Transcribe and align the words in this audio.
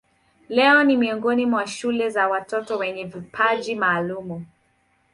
Leo 0.49 0.83
ni 0.83 0.97
miongoni 0.97 1.45
mwa 1.45 1.67
shule 1.67 2.09
za 2.09 2.27
watoto 2.27 2.77
wenye 2.77 3.03
vipaji 3.05 3.75
maalumu. 3.75 4.45